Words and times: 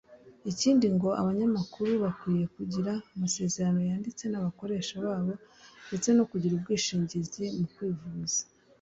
Ikindi 0.51 0.85
ngo 0.95 1.09
abanyamakuru 1.21 1.91
bakwiriye 2.03 2.47
kugira 2.57 2.91
amasezerano 3.15 3.79
yanditse 3.89 4.23
n’abakoresha 4.27 4.95
babo 5.05 5.33
ndetse 5.87 6.09
no 6.17 6.23
kugira 6.31 6.53
ubwishingizi 6.55 7.43
mu 7.57 7.67
kwivuza 7.75 8.41